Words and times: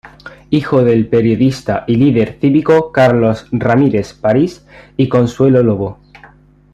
Hijo 0.49 0.83
del 0.83 1.07
periodista 1.07 1.83
y 1.85 1.95
líder 1.95 2.39
cívico 2.41 2.91
Carlos 2.91 3.45
Ramírez 3.51 4.15
París 4.19 4.65
y 4.97 5.07
Consuelo 5.07 5.61
Lobo. 5.61 5.99